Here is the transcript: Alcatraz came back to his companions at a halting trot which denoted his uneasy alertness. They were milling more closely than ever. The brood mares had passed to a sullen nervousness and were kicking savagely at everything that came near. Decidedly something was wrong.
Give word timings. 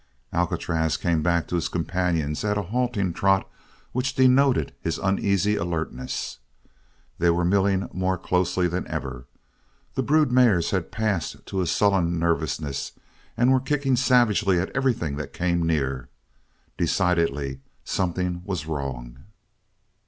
Alcatraz 0.33 0.97
came 0.97 1.21
back 1.21 1.47
to 1.47 1.53
his 1.53 1.67
companions 1.69 2.43
at 2.43 2.57
a 2.57 2.63
halting 2.63 3.13
trot 3.13 3.47
which 3.91 4.15
denoted 4.15 4.73
his 4.81 4.97
uneasy 4.97 5.55
alertness. 5.55 6.39
They 7.19 7.29
were 7.29 7.45
milling 7.45 7.87
more 7.93 8.17
closely 8.17 8.67
than 8.67 8.87
ever. 8.87 9.27
The 9.93 10.01
brood 10.01 10.31
mares 10.31 10.71
had 10.71 10.91
passed 10.91 11.45
to 11.45 11.61
a 11.61 11.67
sullen 11.67 12.17
nervousness 12.17 12.93
and 13.37 13.51
were 13.51 13.59
kicking 13.59 13.95
savagely 13.95 14.59
at 14.59 14.71
everything 14.75 15.17
that 15.17 15.33
came 15.33 15.67
near. 15.67 16.09
Decidedly 16.79 17.59
something 17.83 18.41
was 18.43 18.65
wrong. 18.65 19.25